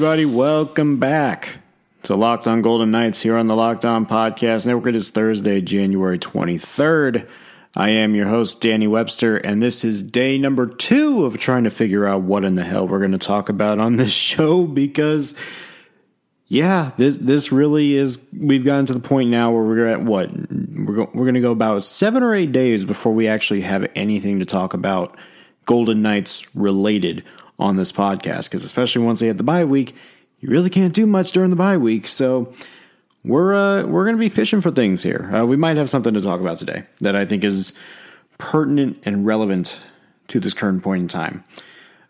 [0.00, 1.58] Everybody, welcome back
[2.04, 4.86] to Locked On Golden Knights here on the Locked On Podcast Network.
[4.86, 7.28] It is Thursday, January 23rd.
[7.76, 11.70] I am your host, Danny Webster, and this is day number two of trying to
[11.70, 15.38] figure out what in the hell we're going to talk about on this show because,
[16.46, 18.26] yeah, this this really is.
[18.34, 21.40] We've gotten to the point now where we're at what we're go, we're going to
[21.40, 25.14] go about seven or eight days before we actually have anything to talk about
[25.66, 27.22] Golden Knights related
[27.60, 29.94] on this podcast because especially once they hit the bye week,
[30.40, 32.08] you really can't do much during the bye week.
[32.08, 32.52] So
[33.24, 35.30] we're uh, we're going to be fishing for things here.
[35.32, 37.72] Uh, we might have something to talk about today that I think is
[38.38, 39.80] pertinent and relevant
[40.28, 41.44] to this current point in time.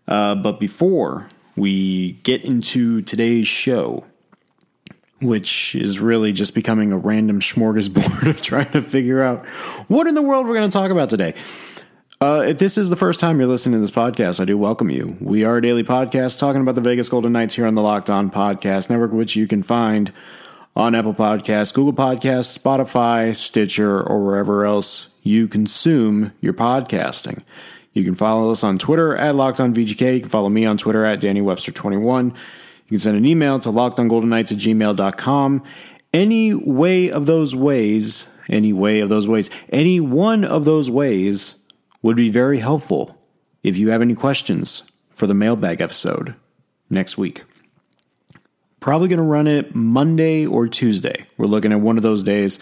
[0.07, 4.05] Uh, but before we get into today's show,
[5.21, 9.47] which is really just becoming a random smorgasbord of trying to figure out
[9.89, 11.35] what in the world we're going to talk about today.
[12.23, 14.91] Uh, if this is the first time you're listening to this podcast, I do welcome
[14.91, 15.17] you.
[15.21, 18.11] We are a daily podcast talking about the Vegas Golden Knights here on the Locked
[18.11, 20.13] On Podcast Network, which you can find
[20.77, 27.43] on Apple Podcasts, Google Podcasts, Spotify, Stitcher, or wherever else you consume your podcasting.
[27.95, 30.17] You can follow us on Twitter at Locked On VGK.
[30.17, 32.33] You can follow me on Twitter at Danny Webster21.
[32.35, 35.63] You can send an email to lockedongoldenknights at gmail.com.
[36.13, 41.55] Any way of those ways, any way of those ways, any one of those ways
[42.03, 43.17] would be very helpful
[43.63, 46.35] if you have any questions for the mailbag episode
[46.89, 47.43] next week.
[48.81, 51.27] Probably going to run it Monday or Tuesday.
[51.37, 52.59] We're looking at one of those days.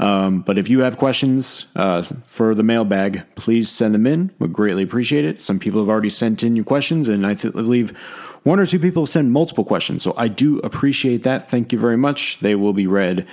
[0.00, 4.32] Um, but if you have questions uh, for the mailbag, please send them in.
[4.40, 5.40] Would greatly appreciate it.
[5.40, 7.96] Some people have already sent in your questions, and I th- believe
[8.42, 10.02] one or two people have sent multiple questions.
[10.02, 11.48] So I do appreciate that.
[11.48, 12.40] Thank you very much.
[12.40, 13.24] They will be read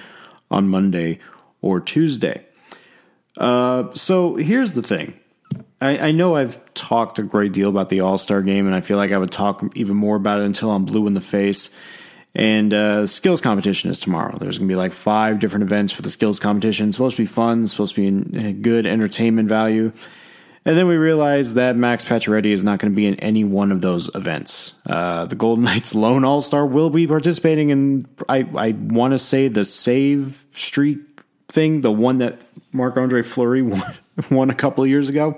[0.52, 1.18] on Monday
[1.62, 2.46] or Tuesday.
[3.38, 5.20] Uh, so here's the thing
[5.82, 8.82] I, I, know I've talked a great deal about the All Star game, and I
[8.82, 11.76] feel like I would talk even more about it until I'm blue in the face.
[12.34, 14.38] And uh, skills competition is tomorrow.
[14.38, 16.88] There's going to be like five different events for the skills competition.
[16.88, 19.92] It's supposed to be fun, it's supposed to be in good entertainment value.
[20.64, 23.72] And then we realized that Max Pacioretty is not going to be in any one
[23.72, 24.76] of those events.
[24.86, 29.20] Uh, the Golden Knights lone All Star will be participating in, I, I want to
[29.20, 31.00] say, the save streak
[31.50, 33.98] thing, the one that Marc Andre Fleury won,
[34.32, 35.36] won a couple of years ago.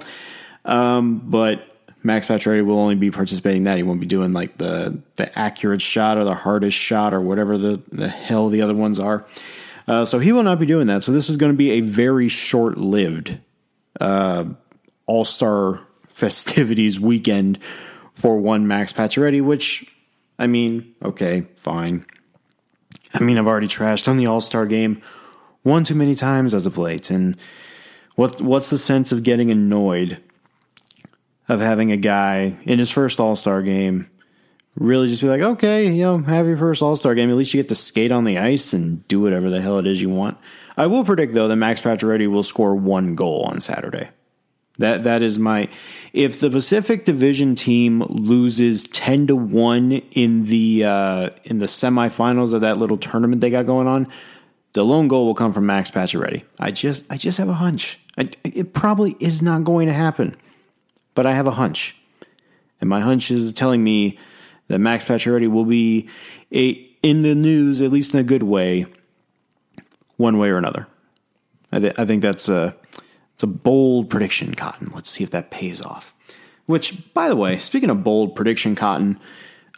[0.66, 1.68] Um, but
[2.04, 3.78] Max Pacioretty will only be participating in that.
[3.78, 7.58] He won't be doing like the the accurate shot or the hardest shot or whatever
[7.58, 9.26] the, the hell the other ones are.
[9.88, 11.04] Uh, so he will not be doing that.
[11.04, 13.38] So this is going to be a very short lived
[14.00, 14.46] uh,
[15.06, 17.60] All Star festivities weekend
[18.14, 19.90] for one Max Pacioretty, which
[20.38, 22.06] I mean, okay, fine.
[23.14, 25.02] I mean, I've already trashed on the All Star game
[25.64, 27.38] one too many times as of late, and
[28.16, 30.22] what what's the sense of getting annoyed
[31.50, 34.10] of having a guy in his first All Star game
[34.76, 37.30] really just be like, okay, you know, have your first All Star game.
[37.30, 39.88] At least you get to skate on the ice and do whatever the hell it
[39.88, 40.38] is you want.
[40.78, 44.10] I will predict though that Max Pacioretty will score one goal on Saturday.
[44.80, 45.70] That that is my.
[46.14, 52.54] If the Pacific Division team loses ten to one in the uh, in the semifinals
[52.54, 54.08] of that little tournament they got going on,
[54.74, 56.44] the lone goal will come from Max Pacioretty.
[56.60, 58.00] I just I just have a hunch.
[58.18, 60.36] I, it probably is not going to happen
[61.14, 61.96] but I have a hunch.
[62.82, 64.20] And my hunch is telling me
[64.68, 66.10] that Max Pacioretty will be
[66.52, 68.86] a, in the news, at least in a good way,
[70.18, 70.88] one way or another.
[71.72, 72.76] I, th- I think that's a,
[73.34, 74.92] it's a bold prediction, Cotton.
[74.94, 76.14] Let's see if that pays off.
[76.66, 79.20] Which, by the way, speaking of bold prediction, Cotton,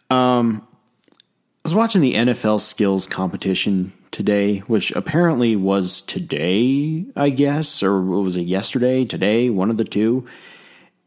[0.10, 0.68] um,
[1.12, 8.02] I was watching the NFL skills competition today, which apparently was today, I guess, or
[8.02, 10.28] was it yesterday, today, one of the two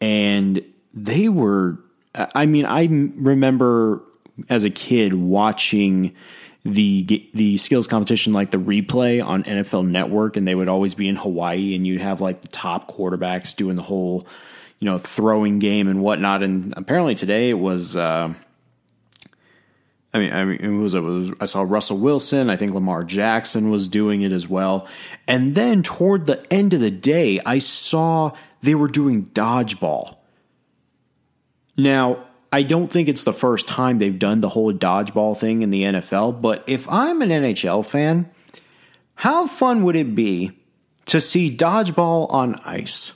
[0.01, 0.63] and
[0.95, 1.79] they were.
[2.15, 4.03] I mean, I remember
[4.49, 6.15] as a kid watching
[6.65, 11.09] the the skills competition like the replay on NFL Network, and they would always be
[11.09, 14.27] in Hawaii, and you'd have like the top quarterbacks doing the whole
[14.81, 16.43] you know throwing game and whatnot.
[16.43, 17.97] And apparently today it was.
[17.97, 18.35] Uh,
[20.15, 22.49] I mean, I mean, it was, it was, I saw Russell Wilson.
[22.49, 24.89] I think Lamar Jackson was doing it as well.
[25.27, 30.17] And then toward the end of the day, I saw they were doing dodgeball.
[31.77, 35.71] Now, I don't think it's the first time they've done the whole dodgeball thing in
[35.71, 38.31] the NFL, but if I'm an NHL fan,
[39.17, 40.53] how fun would it be
[41.07, 43.15] to see dodgeball on ice?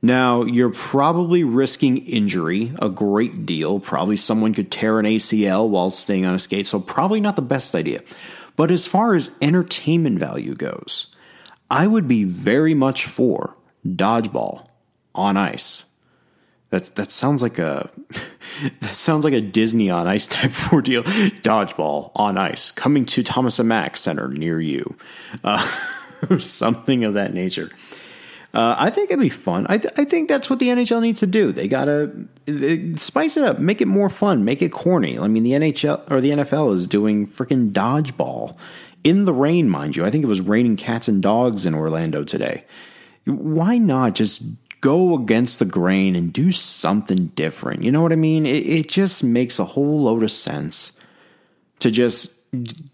[0.00, 3.78] Now, you're probably risking injury a great deal.
[3.78, 7.42] Probably someone could tear an ACL while staying on a skate, so probably not the
[7.42, 8.02] best idea.
[8.56, 11.06] But as far as entertainment value goes,
[11.70, 13.56] I would be very much for
[13.86, 14.66] dodgeball
[15.14, 15.84] on ice.
[16.70, 17.90] That's that sounds like a
[18.80, 21.02] that sounds like a Disney on Ice type ordeal.
[21.02, 24.96] Dodgeball on ice coming to Thomas and Mack Center near you,
[25.44, 25.66] uh,
[26.38, 27.70] something of that nature.
[28.54, 29.64] Uh, I think it'd be fun.
[29.70, 31.52] I, th- I think that's what the NHL needs to do.
[31.52, 32.12] They gotta
[32.46, 35.18] uh, spice it up, make it more fun, make it corny.
[35.18, 38.56] I mean, the NHL or the NFL is doing freaking dodgeball
[39.04, 40.04] in the rain, mind you.
[40.04, 42.64] I think it was raining cats and dogs in Orlando today.
[43.24, 44.42] Why not just
[44.80, 47.82] go against the grain and do something different?
[47.82, 48.46] You know what I mean?
[48.46, 50.92] It, it just makes a whole load of sense
[51.78, 52.32] to just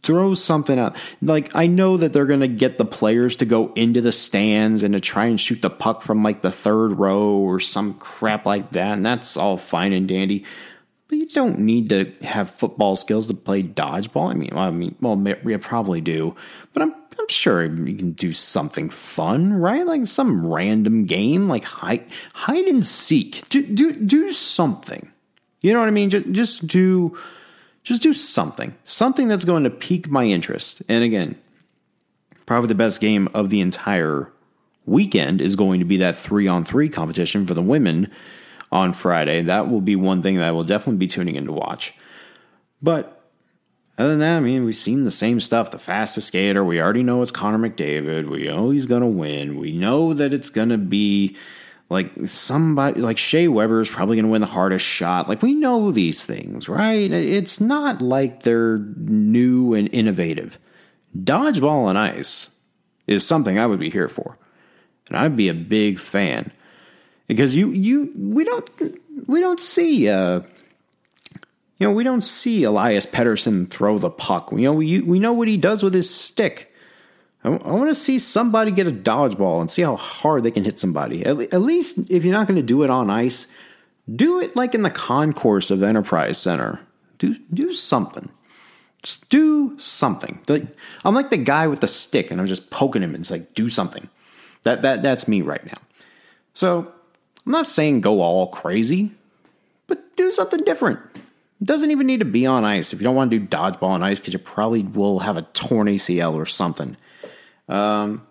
[0.03, 0.97] throw something out.
[1.21, 4.85] Like I know that they're going to get the players to go into the stands
[4.85, 8.47] and to try and shoot the puck from like the third row or some crap
[8.47, 10.45] like that, and that's all fine and dandy.
[11.09, 14.31] But you don't need to have football skills to play dodgeball.
[14.31, 16.37] I mean, well, I mean, well, you probably do,
[16.73, 19.85] but I'm I'm sure you can do something fun, right?
[19.85, 22.05] Like some random game, like hide
[22.35, 23.49] hide and seek.
[23.49, 25.11] Do do do something.
[25.61, 26.11] You know what I mean?
[26.11, 27.19] Just just do
[27.83, 30.83] just do something, something that's going to pique my interest.
[30.89, 31.37] And again,
[32.47, 34.31] probably the best game of the entire
[34.87, 38.11] weekend is going to be that three on three competition for the women
[38.71, 39.43] on Friday.
[39.43, 41.95] That will be one thing that I will definitely be tuning in to watch.
[42.83, 43.18] But
[43.99, 45.73] other than that, I mean, we've seen the same stuff.
[45.73, 48.29] The fastest skater, we already know it's Connor McDavid.
[48.29, 49.59] We know he's going to win.
[49.59, 51.37] We know that it's going to be
[51.91, 55.29] like somebody like Shea Weber is probably going to win the hardest shot.
[55.29, 57.11] Like we know these things, right?
[57.11, 60.59] It's not like they're new and innovative.
[61.19, 62.51] Dodgeball on ice
[63.07, 64.39] is something I would be here for,
[65.09, 66.53] and I'd be a big fan
[67.27, 68.71] because you you we don't
[69.27, 70.43] we don't see uh
[71.79, 74.51] you know we don't see Elias Pettersson throw the puck.
[74.53, 76.73] You know we we know what he does with his stick.
[77.45, 80.65] I, I want to see somebody get a dodgeball and see how hard they can
[80.65, 81.25] hit somebody.
[81.25, 83.47] At, at least if you're not going to do it on ice,
[84.13, 86.81] do it like in the concourse of the Enterprise Center.
[87.19, 88.31] Do do something.
[89.03, 90.41] Just do something.
[90.49, 90.67] Like,
[91.05, 93.15] I'm like the guy with the stick, and I'm just poking him.
[93.15, 94.09] And it's like, do something.
[94.65, 95.79] That that that's me right now.
[96.55, 96.93] So
[97.47, 99.13] I'm not saying go all crazy,
[99.87, 100.99] but do something different.
[101.61, 102.93] It doesn't even need to be on ice.
[102.93, 105.43] If you don't want to do dodgeball on ice, because you probably will have a
[105.43, 106.97] torn ACL or something.
[107.69, 108.27] Um,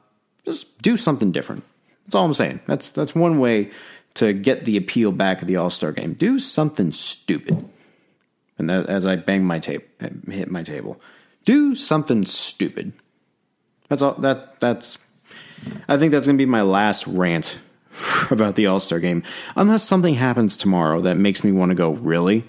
[0.45, 1.63] just do something different.
[2.05, 2.61] That's all I'm saying.
[2.67, 3.69] That's that's one way
[4.15, 6.13] to get the appeal back of the All Star game.
[6.13, 7.67] Do something stupid.
[8.57, 10.99] And that, as I bang my tape, hit my table,
[11.45, 12.93] do something stupid.
[13.89, 14.13] That's all.
[14.13, 14.97] That that's.
[15.87, 17.57] I think that's going to be my last rant
[18.31, 19.21] about the All Star game,
[19.55, 22.45] unless something happens tomorrow that makes me want to go really.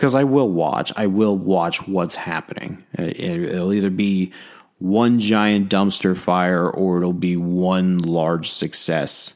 [0.00, 0.90] Because I will watch.
[0.96, 2.82] I will watch what's happening.
[2.96, 4.32] It'll either be
[4.78, 9.34] one giant dumpster fire or it'll be one large success.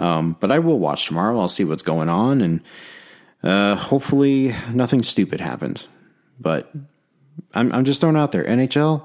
[0.00, 1.38] Um, but I will watch tomorrow.
[1.38, 2.60] I'll see what's going on, and
[3.44, 5.88] uh, hopefully nothing stupid happens.
[6.40, 6.74] But
[7.54, 9.04] I'm, I'm just throwing out there NHL,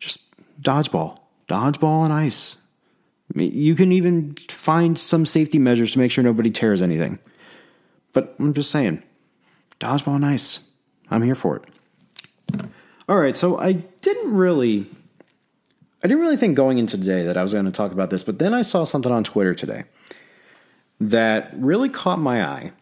[0.00, 0.20] just
[0.60, 2.58] dodgeball, dodgeball on ice.
[3.34, 7.20] You can even find some safety measures to make sure nobody tears anything.
[8.12, 9.02] But I'm just saying,
[9.82, 10.60] dodgeball nice.
[11.10, 12.64] I'm here for it.
[13.08, 14.86] All right, so I didn't really
[16.02, 18.24] I didn't really think going into today that I was going to talk about this,
[18.24, 19.84] but then I saw something on Twitter today
[21.00, 22.72] that really caught my eye.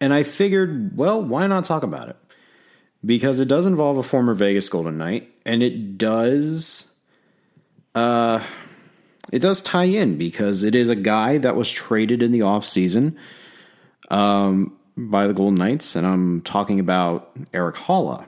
[0.00, 2.16] And I figured, well, why not talk about it?
[3.04, 6.92] Because it does involve a former Vegas Golden Knight, and it does
[7.94, 8.42] uh
[9.32, 13.16] it does tie in because it is a guy that was traded in the offseason
[14.10, 14.76] um
[15.08, 18.26] by the Golden Knights, and I'm talking about Erik Haula.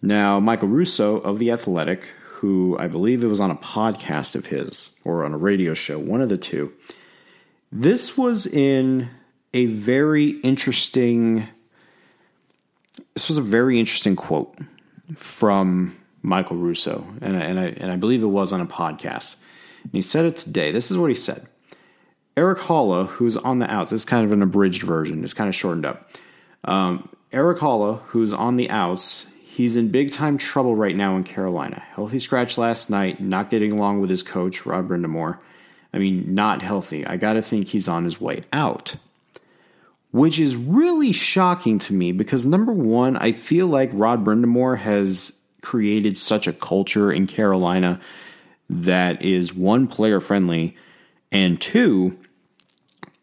[0.00, 4.46] Now, Michael Russo of The Athletic, who I believe it was on a podcast of
[4.46, 6.72] his or on a radio show, one of the two.
[7.70, 9.10] This was in
[9.52, 11.48] a very interesting.
[13.14, 14.56] This was a very interesting quote
[15.14, 19.36] from Michael Russo, and I, and I, and I believe it was on a podcast.
[19.82, 20.72] And he said it today.
[20.72, 21.46] This is what he said.
[22.36, 25.24] Erik Haula, who's on the outs, is kind of an abridged version.
[25.24, 26.10] It's kind of shortened up.
[26.64, 29.26] Um, Erik Haula, who's on the outs,
[29.56, 31.82] He's in big time trouble right now in Carolina.
[31.94, 35.38] Healthy scratch last night, not getting along with his coach, Rod Brind'Amour.
[35.94, 37.06] I mean, not healthy.
[37.06, 38.96] I got to think he's on his way out.
[40.10, 45.32] Which is really shocking to me because number one, I feel like Rod Brind'Amour has
[45.62, 47.98] created such a culture in Carolina
[48.68, 50.76] that is one player friendly,
[51.32, 52.18] and two,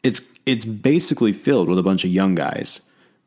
[0.04, 2.82] it's it's basically filled with a bunch of young guys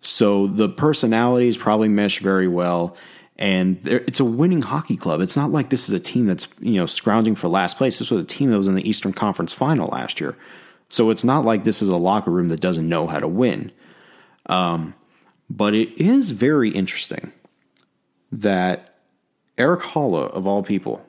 [0.06, 2.97] so the personalities probably mesh very well.
[3.38, 5.21] And it's a winning hockey club.
[5.21, 7.99] It's not like this is a team that's you know scrounging for last place.
[7.99, 10.37] This was a team that was in the Eastern Conference Final last year.
[10.88, 13.73] So it's not like this is a locker room that doesn't know how to win.
[14.47, 14.95] Um,
[15.50, 17.33] but it is very interesting
[18.33, 18.95] that
[19.59, 21.04] Erik Haula, of all people,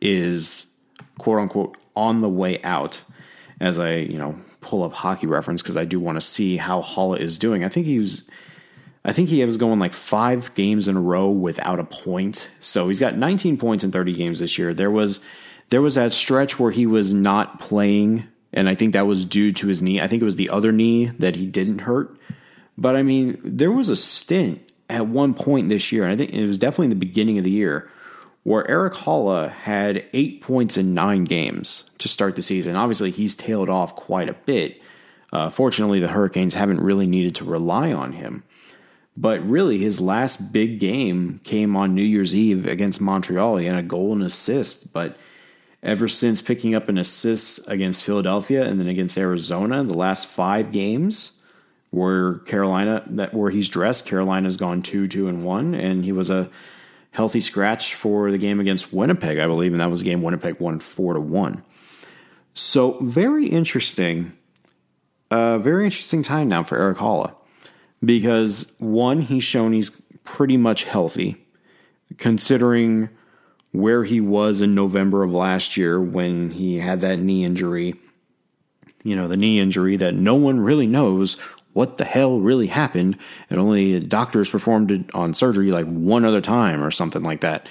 [0.00, 0.66] is
[1.18, 3.04] quote unquote on the way out.
[3.60, 6.82] As I, you know, pull up hockey reference because I do want to see how
[6.82, 7.64] Haula is doing.
[7.64, 8.24] I think he was
[9.04, 12.50] I think he was going like five games in a row without a point.
[12.60, 14.72] So he's got 19 points in 30 games this year.
[14.72, 15.20] There was
[15.70, 19.52] there was that stretch where he was not playing, and I think that was due
[19.52, 20.00] to his knee.
[20.00, 22.18] I think it was the other knee that he didn't hurt.
[22.78, 26.32] But I mean, there was a stint at one point this year, and I think
[26.32, 27.90] it was definitely in the beginning of the year,
[28.44, 32.76] where Erik Haula had eight points in nine games to start the season.
[32.76, 34.80] Obviously, he's tailed off quite a bit.
[35.32, 38.44] Uh, fortunately, the Hurricanes haven't really needed to rely on him.
[39.16, 43.56] But really, his last big game came on New Year's Eve against Montreal.
[43.56, 44.92] He had a goal and assist.
[44.92, 45.16] But
[45.82, 50.72] ever since picking up an assist against Philadelphia and then against Arizona, the last five
[50.72, 51.32] games
[51.90, 56.28] where Carolina that where he's dressed, Carolina's gone two, two, and one, and he was
[56.28, 56.50] a
[57.14, 60.58] healthy scratch for the game against Winnipeg, I believe, and that was a game Winnipeg
[60.58, 61.62] won four to one.
[62.54, 64.32] So very interesting,
[65.30, 67.36] uh, very interesting time now for Erik Haula
[68.04, 69.90] because one, he's shown he's
[70.24, 71.46] pretty much healthy,
[72.18, 73.08] considering
[73.70, 77.94] where he was in November of last year when he had that knee injury.
[79.04, 81.36] You know, the knee injury that no one really knows
[81.74, 83.18] what the hell really happened,
[83.50, 87.68] and only doctors performed it on surgery like one other time or something like that.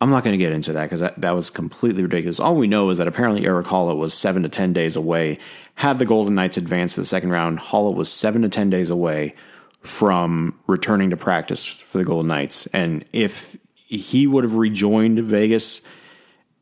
[0.00, 2.40] I'm not going to get into that because that, that was completely ridiculous.
[2.40, 5.38] All we know is that apparently Erik Haula was seven to 10 days away.
[5.76, 8.90] Had the Golden Knights advanced to the second round, Haula was seven to 10 days
[8.90, 9.34] away
[9.80, 12.66] from returning to practice for the Golden Knights.
[12.66, 15.82] And if he would have rejoined Vegas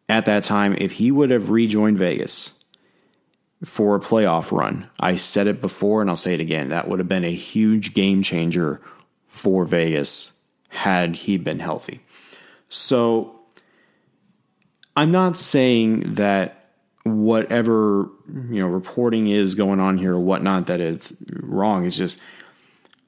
[0.09, 2.53] at that time, if he would have rejoined Vegas
[3.65, 6.99] for a playoff run, I said it before and I'll say it again, that would
[6.99, 8.81] have been a huge game changer
[9.27, 10.33] for Vegas
[10.69, 12.01] had he been healthy.
[12.69, 13.41] So
[14.97, 16.63] I'm not saying that
[17.05, 18.09] whatever
[18.51, 21.85] you know reporting is going on here or whatnot that it's wrong.
[21.85, 22.21] It's just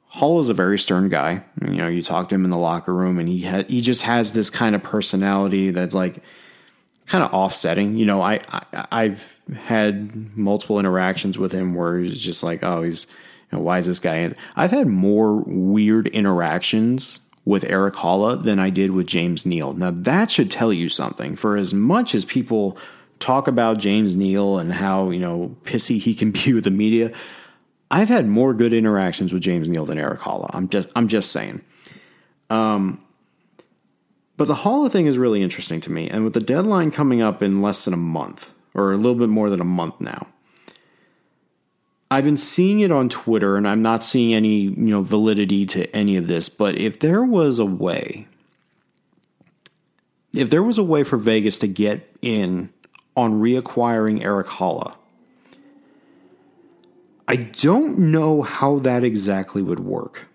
[0.09, 1.45] Hall is a very stern guy.
[1.61, 4.03] You know, you talk to him in the locker room, and he ha- he just
[4.03, 6.23] has this kind of personality that's like
[7.07, 7.97] kind of offsetting.
[7.97, 8.41] You know, I,
[8.91, 13.07] I have had multiple interactions with him where he's just like, oh, he's
[13.51, 14.29] you know, why is this guy?
[14.57, 19.75] I've had more weird interactions with Erik Haula than I did with James Neal.
[19.75, 21.37] Now that should tell you something.
[21.37, 22.79] For as much as people
[23.19, 27.13] talk about James Neal and how you know pissy he can be with the media.
[27.91, 30.51] I've had more good interactions with James Neal than Erik Haula.
[30.53, 31.63] I'm just I'm just saying.
[32.51, 33.04] Um,
[34.37, 37.43] but the Haula thing is really interesting to me, and with the deadline coming up
[37.43, 40.27] in less than a month, or a little bit more than a month now,
[42.11, 45.95] I've been seeing it on Twitter, and I'm not seeing any you know validity to
[45.95, 46.49] any of this.
[46.49, 48.27] But if there was a way,
[50.33, 52.71] if there was a way for Vegas to get in
[53.17, 54.97] on reacquiring Erik Haula
[57.27, 60.29] I don't know how that exactly would work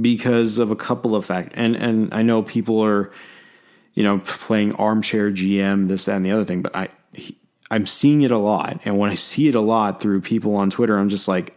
[0.00, 1.54] because of a couple of factors.
[1.56, 3.12] And and I know people are,
[3.94, 6.88] you know, playing armchair GM, this that, and the other thing, but I
[7.70, 10.68] I'm seeing it a lot, and when I see it a lot through people on
[10.68, 11.56] Twitter, I'm just like,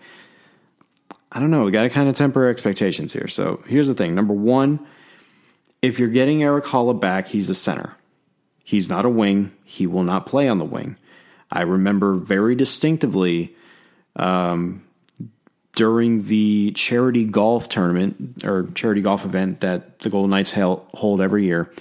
[1.29, 1.65] I don't know.
[1.65, 3.27] We got to kind of temper expectations here.
[3.27, 4.79] So here's the thing: number one,
[5.81, 7.95] if you're getting Erik Haula back, he's a center.
[8.63, 9.51] He's not a wing.
[9.65, 10.97] He will not play on the wing.
[11.51, 13.55] I remember very distinctively
[14.15, 14.83] um,
[15.75, 21.45] during the charity golf tournament or charity golf event that the Golden Knights hold every
[21.45, 21.71] year.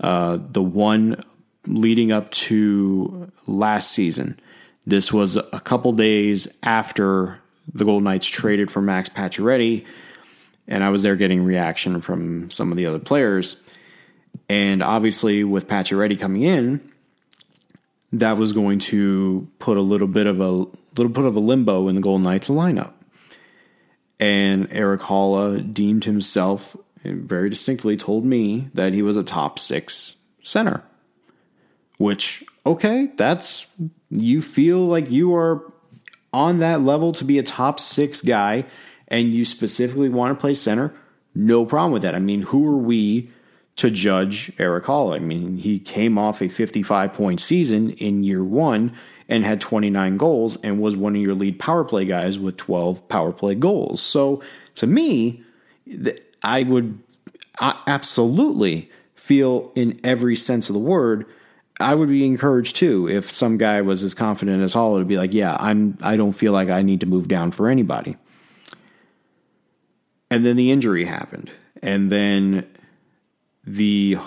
[0.00, 1.22] Uh, the one
[1.66, 4.38] leading up to last season.
[4.86, 7.40] This was a couple days after
[7.72, 9.84] the Golden Knights traded for Max Pacioretty,
[10.66, 13.56] and I was there getting reaction from some of the other players.
[14.48, 16.92] And obviously, with Pacioretty coming in,
[18.12, 21.88] that was going to put a little bit of a little bit of a limbo
[21.88, 22.92] in the Golden Knights lineup.
[24.20, 30.16] And Erik Haula deemed himself very distinctly told me that he was a top six
[30.40, 30.82] center.
[31.98, 33.66] Which, okay, that's
[34.10, 35.72] you feel like you are
[36.32, 38.64] on that level to be a top six guy
[39.08, 40.94] and you specifically want to play center,
[41.34, 42.14] no problem with that.
[42.14, 43.30] I mean, who are we
[43.78, 45.14] to judge Erik Haula.
[45.14, 48.92] I mean, he came off a 55 point season in year one
[49.28, 53.08] and had 29 goals and was one of your lead power play guys with 12
[53.08, 54.02] power play goals.
[54.02, 54.42] So
[54.74, 55.44] to me,
[56.42, 56.98] I would
[57.60, 61.26] absolutely feel in every sense of the word
[61.80, 65.16] I would be encouraged too if some guy was as confident as Haula to be
[65.16, 68.16] like, yeah, I'm I don't feel like I need to move down for anybody.
[70.30, 71.50] And then the injury happened.
[71.82, 72.66] And then
[73.64, 74.18] the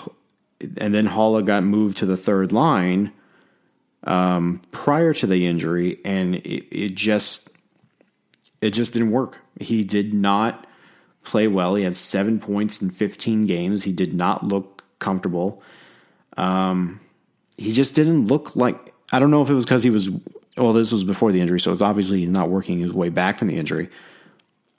[0.60, 3.12] and then Haula got moved to the third line
[4.04, 7.50] um, prior to the injury, and it, it just
[8.60, 9.40] it just didn't work.
[9.60, 10.66] He did not
[11.24, 11.74] play well.
[11.74, 13.84] He had seven points in 15 games.
[13.84, 15.62] He did not look comfortable.
[16.36, 17.00] Um,
[17.56, 18.94] he just didn't look like.
[19.12, 20.10] I don't know if it was because he was.
[20.56, 23.38] Well, this was before the injury, so it's obviously he's not working his way back
[23.38, 23.88] from the injury.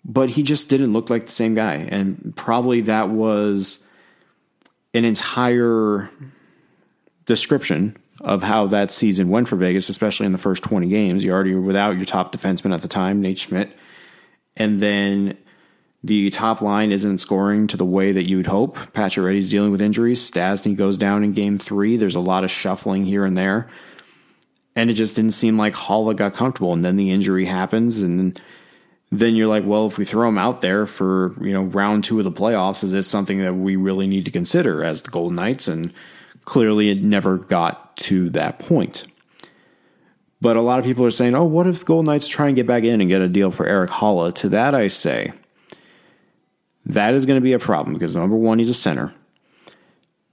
[0.05, 3.88] But he just didn't look like the same guy, and probably that was
[4.93, 6.09] an entire
[7.25, 11.23] description of how that season went for Vegas, especially in the first 20 games.
[11.23, 13.75] You already were without your top defenseman at the time, Nate Schmidt.
[14.55, 15.38] And then
[16.03, 18.75] the top line isn't scoring to the way that you would hope.
[18.93, 20.19] Pacioretty's dealing with injuries.
[20.19, 21.95] Stastny goes down in game three.
[21.95, 23.69] There's a lot of shuffling here and there.
[24.75, 26.74] And it just didn't seem like Haula got comfortable.
[26.74, 28.01] And then the injury happens.
[28.01, 28.39] And
[29.12, 32.17] then you're like, well, if we throw him out there for, you know, round two
[32.17, 35.38] of the playoffs, is this something that we really need to consider as the Golden
[35.38, 35.69] Knights?
[35.69, 35.93] And
[36.43, 39.05] clearly it never got to that point.
[40.41, 42.67] But a lot of people are saying, oh, what if Golden Knights try and get
[42.67, 44.33] back in and get a deal for Erik Haula?
[44.36, 45.31] To that I say,
[46.85, 49.13] that is going to be a problem because number one, he's a center.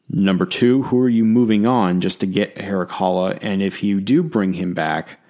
[0.08, 3.38] Number two, who are you moving on just to get Erik Haula?
[3.42, 5.20] And if you do bring him back,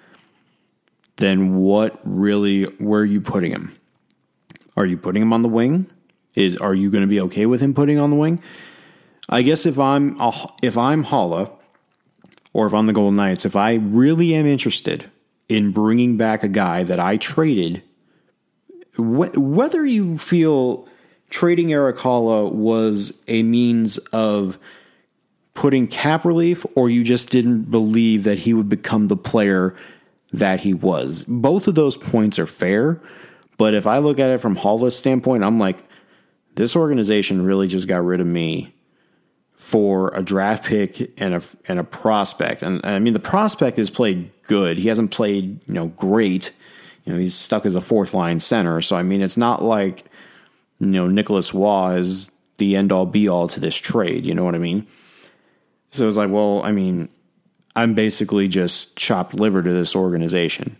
[1.17, 3.75] then what really, where are you putting him?
[4.75, 5.85] Are you putting him on the wing?
[6.35, 8.41] Is are you going to be okay with him putting on the wing?
[9.29, 10.17] I guess if I'm
[10.61, 11.51] if I'm Haula,
[12.53, 15.09] or if I'm the Golden Knights, if I really am interested
[15.47, 17.83] in bringing back a guy that I traded,
[18.95, 20.87] wh- whether you feel
[21.31, 24.59] trading Erik Haula was a means of
[25.53, 29.75] putting cap relief or you just didn't believe that he would become the player
[30.31, 31.25] that he was.
[31.25, 33.01] Both of those points are fair,
[33.57, 35.83] but if I look at it from Haula's standpoint, I'm like,
[36.55, 38.73] this organization really just got rid of me
[39.55, 42.61] for a draft pick and a and a prospect.
[42.61, 44.77] And I mean the prospect has played good.
[44.77, 46.51] He hasn't played, you know, great.
[47.05, 48.81] You know, he's stuck as a fourth line center.
[48.81, 50.05] So I mean it's not like
[50.81, 54.25] you know, Nicolas Roy is the end all be all to this trade.
[54.25, 54.87] You know what I mean?
[55.91, 57.09] So it's like, well, I mean,
[57.75, 60.77] I'm basically just chopped liver to this organization.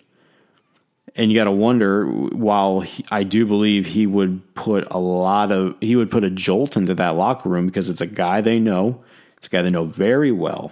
[1.15, 5.51] And you got to wonder, while he, I do believe he would put a lot
[5.51, 8.59] of, he would put a jolt into that locker room because it's a guy they
[8.59, 9.03] know,
[9.37, 10.71] it's a guy they know very well.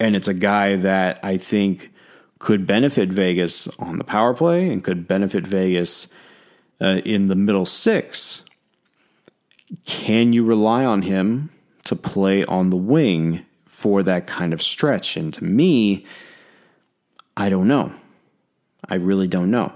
[0.00, 1.92] And it's a guy that I think
[2.40, 6.08] could benefit Vegas on the power play and could benefit Vegas
[6.80, 8.44] uh, in the middle six,
[9.84, 11.50] can you rely on him
[11.84, 15.16] to play on the wing for that kind of stretch?
[15.16, 16.04] And to me,
[17.36, 17.92] I don't know.
[18.88, 19.72] I really don't know.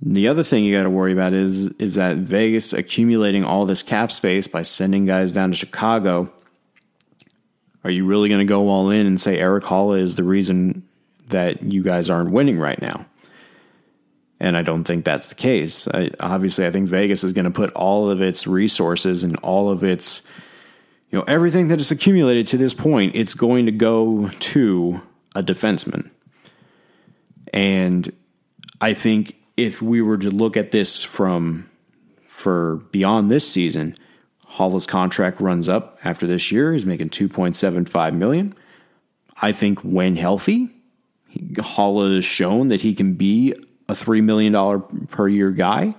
[0.00, 3.82] The other thing you got to worry about is is that Vegas accumulating all this
[3.82, 6.30] cap space by sending guys down to Chicago.
[7.82, 10.86] Are you really going to go all in and say Erik Haula is the reason
[11.28, 13.06] that you guys aren't winning right now?
[14.40, 15.88] And I don't think that's the case.
[15.88, 19.68] I, obviously, I think Vegas is going to put all of its resources and all
[19.68, 20.22] of its,
[21.10, 25.00] you know, everything that is accumulated to this point, it's going to go to
[25.34, 26.10] a defenseman.
[27.52, 28.12] And
[28.80, 31.68] I think if we were to look at this from
[32.26, 33.96] for beyond this season,
[34.46, 36.72] Haula's contract runs up after this year.
[36.72, 38.54] He's making 2.75 million.
[39.40, 40.70] I think when healthy,
[41.36, 43.54] Haula has shown that he can be
[43.88, 45.94] a $3 million per year guy.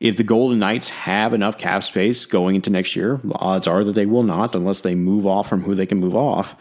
[0.00, 3.82] If the Golden Knights have enough cap space going into next year, the odds are
[3.82, 6.54] that they will not unless they move off from who they can move off.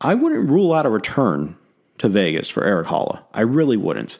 [0.00, 1.56] I wouldn't rule out a return
[1.98, 3.22] to Vegas for Erik Haula.
[3.34, 4.18] I really wouldn't.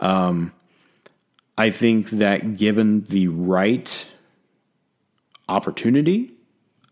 [0.00, 0.52] Um,
[1.56, 4.10] I think that given the right
[5.48, 6.32] opportunity,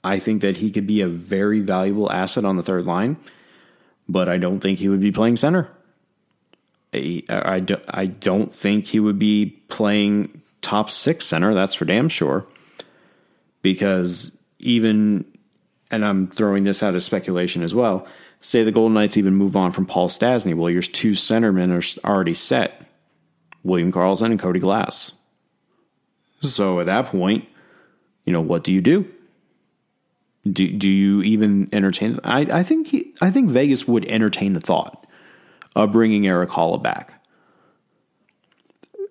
[0.04, 3.16] I think that he could be a very valuable asset on the third line,
[4.08, 5.68] but I don't think he would be playing center.
[6.94, 11.54] I, I, I don't think he would be playing top six center.
[11.54, 12.46] That's for damn sure.
[13.62, 15.24] Because even,
[15.90, 18.06] and I'm throwing this out as speculation as well,
[18.40, 20.54] say the Golden Knights even move on from Paul Stastny.
[20.54, 22.86] Well, your two centermen are already set
[23.62, 25.12] William Karlsson and Cody Glass.
[26.40, 27.46] So at that point,
[28.24, 29.10] you know, what do you do?
[30.50, 32.20] Do, do you even entertain?
[32.24, 35.06] I, I think he, I think Vegas would entertain the thought
[35.76, 37.24] of bringing Erik Haula back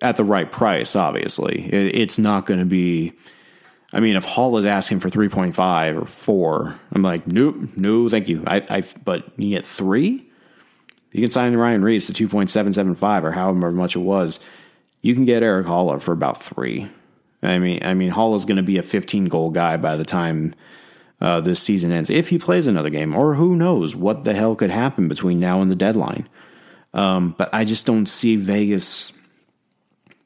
[0.02, 0.96] at the right price.
[0.96, 3.14] Obviously, it's not going to be
[3.94, 8.28] I mean, if Hall is asking for 3.5 or 4, I'm like, nope, no, thank
[8.28, 8.44] you.
[8.46, 10.24] I, I but you get 3?
[11.14, 14.42] You can sign Ryan Reaves to 2.775 or however much it was.
[15.02, 16.90] You can get Erik Haula for about 3.
[17.44, 20.04] I mean, I mean, Hall is going to be a 15 goal guy by the
[20.04, 20.54] time
[21.22, 24.56] uh, this season ends, if he plays another game, or who knows what the hell
[24.56, 26.28] could happen between now and the deadline.
[26.98, 29.14] Um, but I just don't see Vegas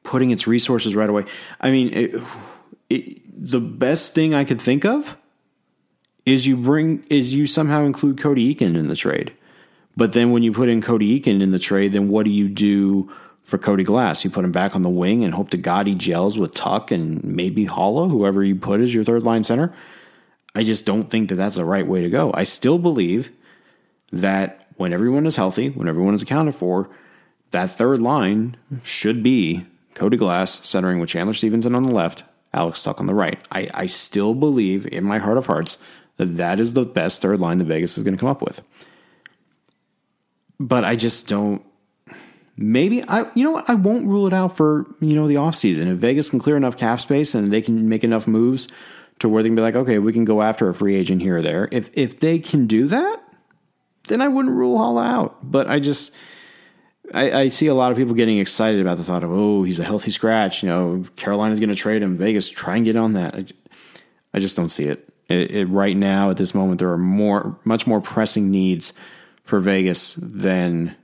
[0.03, 1.25] putting its resources right away.
[1.59, 2.15] I mean, it,
[2.89, 5.17] it, the best thing I could think of
[6.25, 9.33] is you bring is you somehow include Cody Eakin in the trade.
[9.97, 12.47] But then when you put in Cody Eakin in the trade, then what do you
[12.47, 13.11] do
[13.43, 14.23] for Cody Glass?
[14.23, 16.91] You put him back on the wing and hope to God he gels with Tuch
[16.91, 19.73] and maybe Haula, whoever you put as your third line center.
[20.55, 22.31] I just don't think that that's the right way to go.
[22.33, 23.31] I still believe
[24.13, 26.89] that when everyone is healthy, when everyone is accounted for,
[27.51, 32.81] that third line should be Cody Glass centering with Chandler Stephenson on the left, Alex
[32.81, 33.39] Tuch on the right.
[33.51, 35.77] I, I still believe in my heart of hearts
[36.17, 38.61] that that is the best third line that Vegas is going to come up with.
[40.59, 41.63] But I just don't.
[42.57, 43.69] Maybe I, you know what?
[43.69, 45.91] I won't rule it out for you know the offseason.
[45.91, 48.67] If Vegas can clear enough cap space and they can make enough moves
[49.19, 51.37] to where they can be like, okay, we can go after a free agent here
[51.37, 51.69] or there.
[51.71, 53.23] If if they can do that,
[54.11, 55.37] then I wouldn't rule Haula out.
[55.41, 56.11] But I just
[57.13, 59.79] I, I, see a lot of people getting excited about the thought of, oh, he's
[59.79, 60.63] a healthy scratch.
[60.63, 62.17] You know, Carolina's going to trade him.
[62.17, 63.35] Vegas, try and get on that.
[63.35, 63.45] I,
[64.33, 65.07] I just don't see it.
[65.27, 65.65] It, it.
[65.65, 68.93] Right now, at this moment, there are more, much more pressing needs
[69.43, 70.95] for Vegas than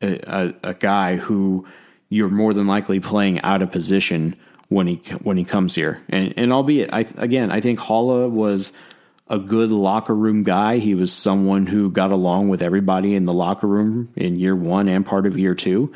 [0.00, 1.66] a, a, a guy who
[2.08, 4.34] you're more than likely playing out of position
[4.68, 6.02] when he when he comes here.
[6.08, 8.72] And and albeit, I again, I think Haula was
[9.28, 10.78] a good locker room guy.
[10.78, 14.88] He was someone who got along with everybody in the locker room in year one
[14.88, 15.92] and part of year two.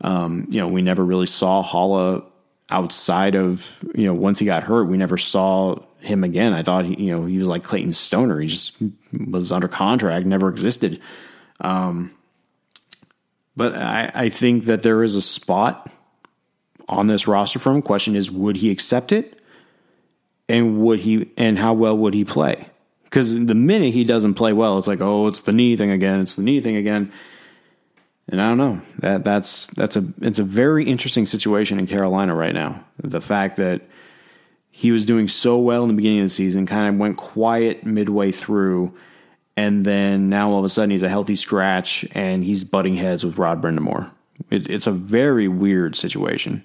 [0.00, 2.24] Um, you know, we never really saw Haula
[2.70, 6.52] outside of, you know, once he got hurt, we never saw him again.
[6.52, 8.38] I thought, he, you know, he was like Clayton Stoner.
[8.38, 8.76] He just
[9.12, 11.00] was under contract, never existed.
[11.60, 12.14] Um,
[13.56, 15.90] but I, I think that there is a spot
[16.88, 17.82] on this roster for him.
[17.82, 19.37] Question is, would he accept it?
[20.48, 22.68] And would he and how well would he play?
[23.04, 26.20] Because the minute he doesn't play well, it's like, oh, it's the knee thing again.
[26.20, 27.12] It's the knee thing again.
[28.30, 32.34] And I don't know that that's that's a it's a very interesting situation in Carolina
[32.34, 32.84] right now.
[32.98, 33.82] The fact that
[34.70, 37.84] he was doing so well in the beginning of the season, kind of went quiet
[37.84, 38.94] midway through,
[39.56, 43.24] and then now all of a sudden he's a healthy scratch and he's butting heads
[43.24, 44.10] with Rod Brind'Amour.
[44.50, 46.62] It, it's a very weird situation.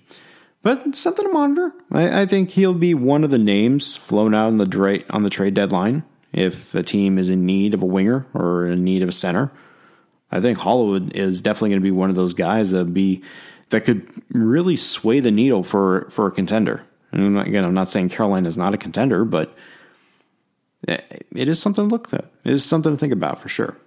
[0.64, 1.74] But something to monitor.
[1.92, 5.24] I, I, think he'll be one of the names flown out on the dra- on
[5.24, 9.04] the trade deadline if a team is in need of a winger or in need
[9.04, 9.52] of a center.
[10.32, 13.22] I think Hollywood is definitely going to be one of those guys that be
[13.70, 16.84] that could really sway the needle for for a contender.
[17.12, 19.54] And again, I'm not saying Carolina is not a contender, but
[20.88, 22.26] it is something to look at.
[22.46, 23.78] It is something to think about for sure.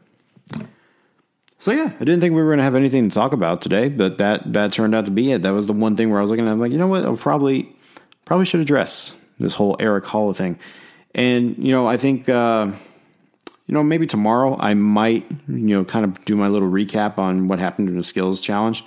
[1.67, 3.89] So yeah, I didn't think we were going to have anything to talk about today,
[3.89, 5.43] but that that turned out to be it.
[5.43, 7.05] That was the one thing where I was looking at, I'm like, you know what,
[7.05, 7.75] I probably
[8.25, 10.61] probably should address this whole Erik Haula thing.
[11.13, 12.71] And you know, I think uh,
[13.67, 17.49] you know maybe tomorrow I might you know kind of do my little recap on
[17.49, 18.85] what happened in the skills challenge.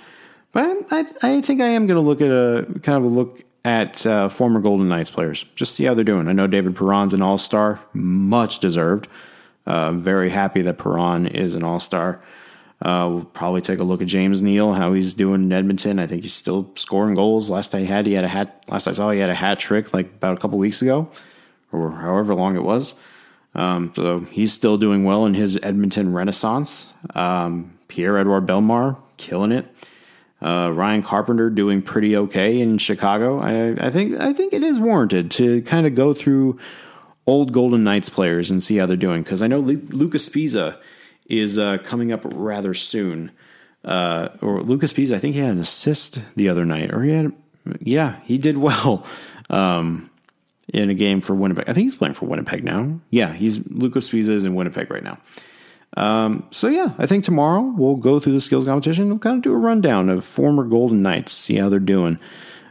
[0.52, 3.44] But I, I think I am going to look at a kind of a look
[3.62, 6.28] at uh, former Golden Knights players, just see how they're doing.
[6.28, 9.06] I know David Perron's an All Star, much deserved.
[9.66, 12.22] Uh, very happy that Perron is an All Star.
[12.82, 15.98] Uh, we'll probably take a look at James Neal, how he's doing in Edmonton.
[15.98, 17.50] I think he's still scoring goals.
[17.50, 18.64] Last I had, he had a hat.
[18.68, 21.10] Last I saw, he had a hat trick like about a couple weeks ago,
[21.72, 22.94] or however long it was.
[23.54, 26.92] Um, so he's still doing well in his Edmonton Renaissance.
[27.14, 29.66] Um, Pierre Edouard Bellemare killing it.
[30.40, 33.40] Uh, Ryan Carpenter doing pretty okay in Chicago.
[33.40, 36.58] I, I think I think it is warranted to kind of go through
[37.26, 40.78] old Golden Knights players and see how they're doing because I know Lucas Sbisa
[41.30, 43.30] is uh, coming up rather soon.
[43.84, 47.12] Uh, or Lucas Sbisa, I think he had an assist the other night, or he
[47.12, 47.32] had,
[47.80, 49.06] yeah, he did well
[49.50, 50.10] um,
[50.72, 51.64] in a game for Winnipeg.
[51.68, 53.00] I think he's playing for Winnipeg now.
[53.08, 55.18] Yeah, he's Lucas Sbisa is in Winnipeg right now.
[55.96, 59.08] Um, so yeah, I think tomorrow we'll go through the skills competition.
[59.08, 62.18] We'll kind of do a rundown of former Golden Knights, see how they're doing,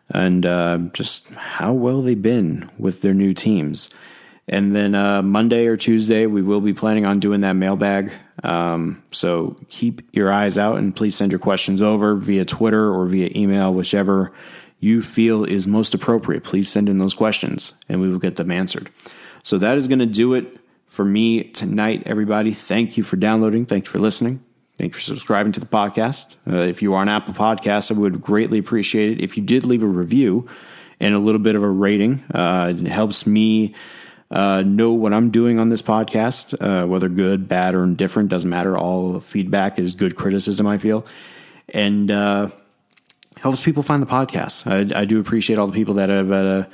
[0.10, 3.90] and uh, just how well they've been with their new teams.
[4.50, 8.12] And then uh, Monday or Tuesday, we will be planning on doing that mailbag.
[8.44, 13.06] Um, so keep your eyes out and please send your questions over via Twitter or
[13.06, 14.34] via email, whichever
[14.80, 16.44] you feel is most appropriate.
[16.44, 18.90] Please send in those questions and we will get them answered.
[19.44, 20.58] So that is going to do it
[20.88, 22.52] for me tonight, everybody.
[22.52, 23.68] Thank you for downloading.
[23.68, 24.44] Thank you for listening.
[24.80, 26.38] Thank you for subscribing to the podcast.
[26.48, 29.66] Uh, if you are on Apple Podcasts, I would greatly appreciate it if you did
[29.66, 30.48] leave a review
[31.00, 32.24] and a little bit of a rating.
[32.34, 33.76] Uh, it helps me
[34.32, 38.50] uh, know what I'm doing on this podcast, uh, whether good, bad, or indifferent, doesn't
[38.50, 38.78] matter.
[38.78, 41.06] All feedback is good criticism, I feel.
[41.70, 42.50] And uh,
[43.40, 44.68] helps people find the podcast.
[44.68, 46.66] I, I, do appreciate all the people that have uh,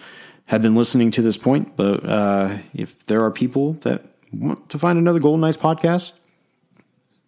[0.48, 1.76] have been listening to this point.
[1.76, 6.14] But uh, if there are people that want to find another Golden Knights podcast,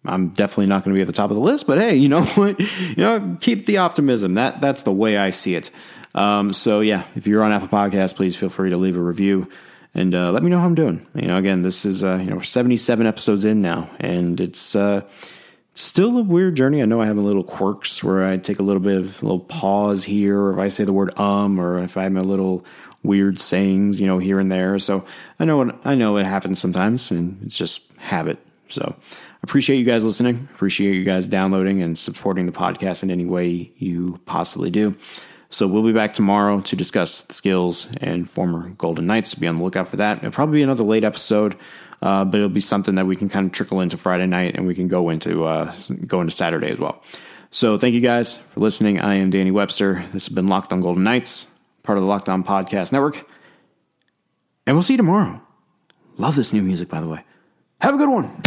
[0.04, 1.66] I'm definitely not going to be at the top of the list.
[1.66, 2.58] But hey, you know what?
[2.60, 4.34] you know, keep the optimism.
[4.34, 5.70] That that's the way I see it.
[6.14, 9.48] Um, so yeah, if you're on Apple Podcasts, please feel free to leave a review
[9.98, 11.04] and uh, let me know how I'm doing.
[11.14, 15.02] You know, again, this is uh, you know 77 episodes in now, and it's uh,
[15.74, 16.80] still a weird journey.
[16.80, 19.26] I know I have a little quirks where I take a little bit of a
[19.26, 22.22] little pause here, or if I say the word um, or if I have a
[22.22, 22.64] little
[23.02, 24.78] weird sayings, you know, here and there.
[24.78, 25.04] So
[25.40, 28.38] I know what I know it happens sometimes, and it's just habit.
[28.68, 30.48] So I appreciate you guys listening.
[30.54, 34.96] Appreciate you guys downloading and supporting the podcast in any way you possibly do.
[35.50, 39.34] So we'll be back tomorrow to discuss the skills and former Golden Knights.
[39.34, 40.18] Be on the lookout for that.
[40.18, 41.56] It'll probably be another late episode,
[42.02, 44.66] uh, but it'll be something that we can kind of trickle into Friday night and
[44.66, 45.72] we can go into uh,
[46.06, 47.02] go into Saturday as well.
[47.50, 49.00] So thank you guys for listening.
[49.00, 50.04] I am Danny Webster.
[50.12, 51.50] This has been Locked On Golden Knights,
[51.82, 53.26] part of the Locked On Podcast Network,
[54.66, 55.40] and we'll see you tomorrow.
[56.18, 57.24] Love this new music, by the way.
[57.80, 58.42] Have a good one.